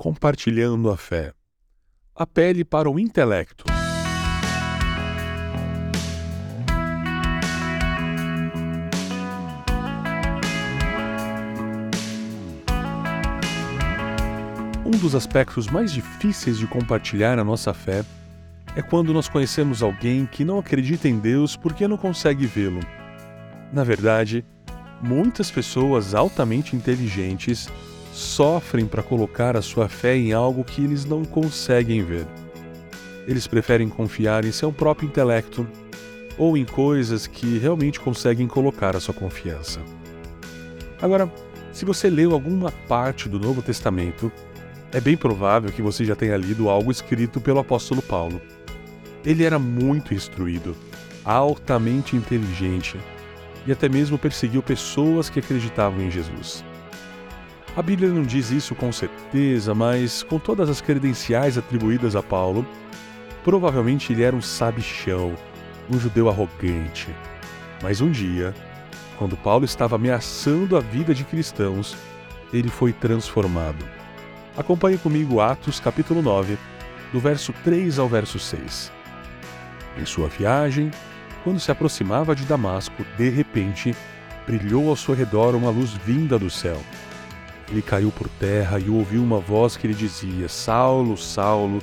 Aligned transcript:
Compartilhando 0.00 0.90
a 0.90 0.96
fé. 0.96 1.32
Apele 2.14 2.64
para 2.64 2.88
o 2.88 3.00
intelecto. 3.00 3.64
Um 14.86 14.90
dos 14.92 15.16
aspectos 15.16 15.66
mais 15.66 15.90
difíceis 15.90 16.58
de 16.58 16.68
compartilhar 16.68 17.36
a 17.36 17.42
nossa 17.42 17.74
fé 17.74 18.04
é 18.76 18.82
quando 18.82 19.12
nós 19.12 19.28
conhecemos 19.28 19.82
alguém 19.82 20.26
que 20.26 20.44
não 20.44 20.60
acredita 20.60 21.08
em 21.08 21.18
Deus 21.18 21.56
porque 21.56 21.88
não 21.88 21.96
consegue 21.96 22.46
vê-lo. 22.46 22.78
Na 23.72 23.82
verdade, 23.82 24.46
muitas 25.02 25.50
pessoas 25.50 26.14
altamente 26.14 26.76
inteligentes 26.76 27.68
sofrem 28.12 28.86
para 28.86 29.02
colocar 29.02 29.56
a 29.56 29.62
sua 29.62 29.88
fé 29.88 30.16
em 30.16 30.32
algo 30.32 30.64
que 30.64 30.82
eles 30.82 31.04
não 31.04 31.24
conseguem 31.24 32.02
ver. 32.02 32.26
Eles 33.26 33.46
preferem 33.46 33.88
confiar 33.88 34.44
em 34.44 34.52
seu 34.52 34.72
próprio 34.72 35.06
intelecto 35.06 35.66
ou 36.36 36.56
em 36.56 36.64
coisas 36.64 37.26
que 37.26 37.58
realmente 37.58 38.00
conseguem 38.00 38.46
colocar 38.46 38.96
a 38.96 39.00
sua 39.00 39.12
confiança. 39.12 39.80
Agora, 41.00 41.30
se 41.72 41.84
você 41.84 42.08
leu 42.08 42.32
alguma 42.32 42.72
parte 42.88 43.28
do 43.28 43.38
Novo 43.38 43.60
Testamento, 43.62 44.32
é 44.92 45.00
bem 45.00 45.16
provável 45.16 45.70
que 45.70 45.82
você 45.82 46.04
já 46.04 46.16
tenha 46.16 46.36
lido 46.36 46.68
algo 46.68 46.90
escrito 46.90 47.40
pelo 47.40 47.58
apóstolo 47.58 48.00
Paulo. 48.00 48.40
Ele 49.24 49.44
era 49.44 49.58
muito 49.58 50.14
instruído, 50.14 50.74
altamente 51.24 52.16
inteligente 52.16 52.98
e 53.66 53.72
até 53.72 53.88
mesmo 53.88 54.16
perseguiu 54.16 54.62
pessoas 54.62 55.28
que 55.28 55.40
acreditavam 55.40 56.00
em 56.00 56.10
Jesus. 56.10 56.64
A 57.76 57.82
Bíblia 57.82 58.08
não 58.08 58.22
diz 58.22 58.50
isso 58.50 58.74
com 58.74 58.90
certeza, 58.90 59.74
mas 59.74 60.22
com 60.22 60.38
todas 60.38 60.68
as 60.68 60.80
credenciais 60.80 61.56
atribuídas 61.56 62.16
a 62.16 62.22
Paulo, 62.22 62.66
provavelmente 63.44 64.12
ele 64.12 64.22
era 64.22 64.34
um 64.34 64.42
sabichão, 64.42 65.34
um 65.90 65.98
judeu 65.98 66.28
arrogante. 66.28 67.08
Mas 67.82 68.00
um 68.00 68.10
dia, 68.10 68.52
quando 69.16 69.36
Paulo 69.36 69.64
estava 69.64 69.96
ameaçando 69.96 70.76
a 70.76 70.80
vida 70.80 71.14
de 71.14 71.24
cristãos, 71.24 71.96
ele 72.52 72.68
foi 72.68 72.92
transformado. 72.92 73.84
Acompanhe 74.56 74.98
comigo 74.98 75.40
Atos 75.40 75.78
capítulo 75.78 76.20
9, 76.20 76.58
do 77.12 77.20
verso 77.20 77.52
3 77.62 77.98
ao 77.98 78.08
verso 78.08 78.40
6. 78.40 78.90
Em 79.96 80.04
sua 80.04 80.28
viagem, 80.28 80.90
quando 81.44 81.60
se 81.60 81.70
aproximava 81.70 82.34
de 82.34 82.44
Damasco, 82.44 83.04
de 83.16 83.28
repente, 83.28 83.94
brilhou 84.46 84.88
ao 84.88 84.96
seu 84.96 85.14
redor 85.14 85.54
uma 85.54 85.70
luz 85.70 85.92
vinda 85.92 86.38
do 86.38 86.50
céu 86.50 86.82
ele 87.70 87.82
caiu 87.82 88.10
por 88.10 88.28
terra 88.28 88.78
e 88.78 88.88
ouviu 88.88 89.22
uma 89.22 89.38
voz 89.38 89.76
que 89.76 89.86
lhe 89.86 89.94
dizia: 89.94 90.48
Saulo, 90.48 91.16
Saulo, 91.16 91.80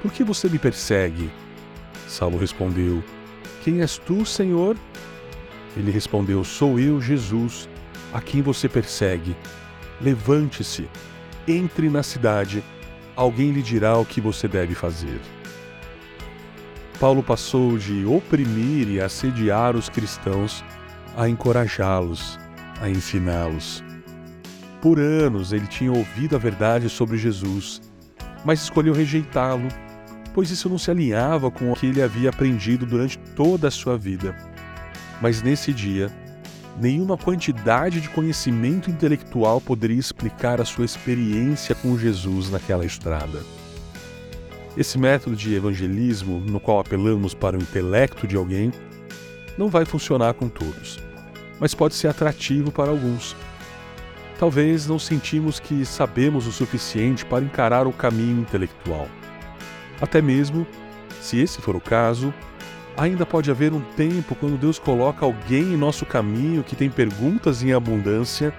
por 0.00 0.12
que 0.12 0.24
você 0.24 0.48
me 0.48 0.58
persegue? 0.58 1.30
Saulo 2.08 2.38
respondeu: 2.38 3.02
Quem 3.62 3.80
és 3.80 3.98
tu, 3.98 4.24
Senhor? 4.24 4.76
Ele 5.76 5.90
respondeu: 5.90 6.42
Sou 6.42 6.78
eu, 6.78 7.00
Jesus, 7.00 7.68
a 8.12 8.20
quem 8.20 8.40
você 8.40 8.68
persegue. 8.68 9.36
Levante-se, 10.00 10.88
entre 11.46 11.90
na 11.90 12.02
cidade, 12.02 12.64
alguém 13.14 13.50
lhe 13.50 13.62
dirá 13.62 13.98
o 13.98 14.04
que 14.04 14.20
você 14.20 14.48
deve 14.48 14.74
fazer. 14.74 15.20
Paulo 16.98 17.22
passou 17.22 17.78
de 17.78 18.04
oprimir 18.04 18.88
e 18.88 19.00
assediar 19.00 19.76
os 19.76 19.88
cristãos 19.88 20.64
a 21.16 21.28
encorajá-los, 21.28 22.38
a 22.80 22.88
ensiná-los. 22.88 23.89
Por 24.80 24.98
anos 24.98 25.52
ele 25.52 25.66
tinha 25.66 25.92
ouvido 25.92 26.36
a 26.36 26.38
verdade 26.38 26.88
sobre 26.88 27.18
Jesus, 27.18 27.82
mas 28.44 28.62
escolheu 28.62 28.94
rejeitá-lo, 28.94 29.68
pois 30.32 30.50
isso 30.50 30.70
não 30.70 30.78
se 30.78 30.90
alinhava 30.90 31.50
com 31.50 31.70
o 31.70 31.76
que 31.76 31.86
ele 31.86 32.00
havia 32.00 32.30
aprendido 32.30 32.86
durante 32.86 33.18
toda 33.18 33.68
a 33.68 33.70
sua 33.70 33.98
vida. 33.98 34.34
Mas 35.20 35.42
nesse 35.42 35.70
dia, 35.74 36.10
nenhuma 36.80 37.18
quantidade 37.18 38.00
de 38.00 38.08
conhecimento 38.08 38.90
intelectual 38.90 39.60
poderia 39.60 39.98
explicar 39.98 40.62
a 40.62 40.64
sua 40.64 40.86
experiência 40.86 41.74
com 41.74 41.98
Jesus 41.98 42.50
naquela 42.50 42.86
estrada. 42.86 43.42
Esse 44.78 44.96
método 44.96 45.36
de 45.36 45.54
evangelismo, 45.54 46.40
no 46.40 46.58
qual 46.58 46.80
apelamos 46.80 47.34
para 47.34 47.58
o 47.58 47.60
intelecto 47.60 48.26
de 48.26 48.36
alguém, 48.36 48.72
não 49.58 49.68
vai 49.68 49.84
funcionar 49.84 50.32
com 50.32 50.48
todos, 50.48 50.98
mas 51.58 51.74
pode 51.74 51.94
ser 51.94 52.08
atrativo 52.08 52.72
para 52.72 52.88
alguns 52.88 53.36
Talvez 54.40 54.86
não 54.86 54.98
sentimos 54.98 55.60
que 55.60 55.84
sabemos 55.84 56.46
o 56.46 56.52
suficiente 56.52 57.26
para 57.26 57.44
encarar 57.44 57.86
o 57.86 57.92
caminho 57.92 58.40
intelectual. 58.40 59.06
Até 60.00 60.22
mesmo, 60.22 60.66
se 61.20 61.38
esse 61.38 61.60
for 61.60 61.76
o 61.76 61.80
caso, 61.80 62.32
ainda 62.96 63.26
pode 63.26 63.50
haver 63.50 63.70
um 63.74 63.82
tempo 63.82 64.34
quando 64.34 64.56
Deus 64.56 64.78
coloca 64.78 65.26
alguém 65.26 65.74
em 65.74 65.76
nosso 65.76 66.06
caminho 66.06 66.64
que 66.64 66.74
tem 66.74 66.88
perguntas 66.88 67.62
em 67.62 67.74
abundância 67.74 68.54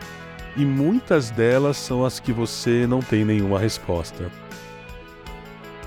e 0.55 0.63
muitas 0.63 1.31
delas 1.31 1.77
são 1.77 2.05
as 2.05 2.19
que 2.19 2.31
você 2.31 2.85
não 2.85 2.99
tem 2.99 3.25
nenhuma 3.25 3.57
resposta. 3.57 4.29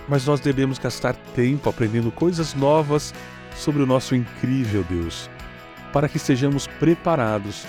Mas 0.08 0.26
nós 0.26 0.40
devemos 0.40 0.76
gastar 0.76 1.14
tempo 1.36 1.70
aprendendo 1.70 2.10
coisas 2.10 2.52
novas 2.52 3.14
sobre 3.54 3.80
o 3.80 3.86
nosso 3.86 4.16
incrível 4.16 4.84
Deus, 4.90 5.30
para 5.92 6.08
que 6.08 6.16
estejamos 6.16 6.66
preparados 6.66 7.64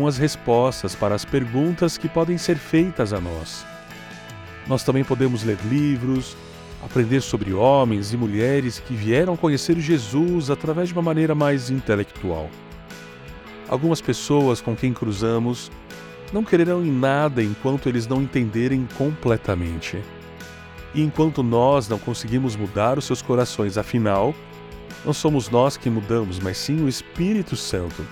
com 0.00 0.06
as 0.06 0.16
respostas 0.16 0.94
para 0.94 1.14
as 1.14 1.26
perguntas 1.26 1.98
que 1.98 2.08
podem 2.08 2.38
ser 2.38 2.56
feitas 2.56 3.12
a 3.12 3.20
nós. 3.20 3.66
Nós 4.66 4.82
também 4.82 5.04
podemos 5.04 5.44
ler 5.44 5.58
livros, 5.68 6.34
aprender 6.82 7.20
sobre 7.20 7.52
homens 7.52 8.10
e 8.14 8.16
mulheres 8.16 8.78
que 8.78 8.94
vieram 8.94 9.36
conhecer 9.36 9.78
Jesus 9.78 10.48
através 10.48 10.88
de 10.88 10.94
uma 10.94 11.02
maneira 11.02 11.34
mais 11.34 11.68
intelectual. 11.68 12.48
Algumas 13.68 14.00
pessoas 14.00 14.62
com 14.62 14.74
quem 14.74 14.94
cruzamos 14.94 15.70
não 16.32 16.44
quererão 16.44 16.82
em 16.82 16.90
nada 16.90 17.42
enquanto 17.42 17.86
eles 17.86 18.06
não 18.06 18.22
entenderem 18.22 18.88
completamente. 18.96 20.02
E 20.94 21.02
enquanto 21.02 21.42
nós 21.42 21.90
não 21.90 21.98
conseguimos 21.98 22.56
mudar 22.56 22.96
os 22.96 23.04
seus 23.04 23.20
corações, 23.20 23.76
afinal, 23.76 24.34
não 25.04 25.12
somos 25.12 25.50
nós 25.50 25.76
que 25.76 25.90
mudamos, 25.90 26.38
mas 26.38 26.56
sim 26.56 26.82
o 26.82 26.88
Espírito 26.88 27.54
Santo 27.54 28.02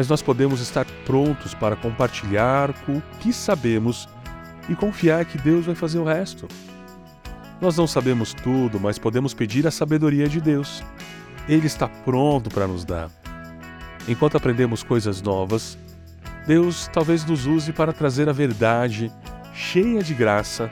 mas 0.00 0.08
nós 0.08 0.22
podemos 0.22 0.62
estar 0.62 0.86
prontos 1.04 1.52
para 1.52 1.76
compartilhar 1.76 2.72
com 2.86 2.96
o 2.96 3.02
que 3.20 3.34
sabemos 3.34 4.08
e 4.66 4.74
confiar 4.74 5.26
que 5.26 5.36
Deus 5.36 5.66
vai 5.66 5.74
fazer 5.74 5.98
o 5.98 6.04
resto. 6.04 6.48
Nós 7.60 7.76
não 7.76 7.86
sabemos 7.86 8.32
tudo, 8.32 8.80
mas 8.80 8.98
podemos 8.98 9.34
pedir 9.34 9.66
a 9.66 9.70
sabedoria 9.70 10.26
de 10.26 10.40
Deus. 10.40 10.82
Ele 11.46 11.66
está 11.66 11.86
pronto 11.86 12.48
para 12.48 12.66
nos 12.66 12.82
dar. 12.82 13.10
Enquanto 14.08 14.38
aprendemos 14.38 14.82
coisas 14.82 15.20
novas, 15.20 15.76
Deus 16.46 16.88
talvez 16.90 17.22
nos 17.26 17.44
use 17.44 17.70
para 17.70 17.92
trazer 17.92 18.26
a 18.26 18.32
verdade, 18.32 19.12
cheia 19.52 20.02
de 20.02 20.14
graça, 20.14 20.70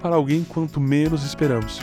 para 0.00 0.14
alguém 0.14 0.42
quanto 0.42 0.80
menos 0.80 1.22
esperamos. 1.22 1.82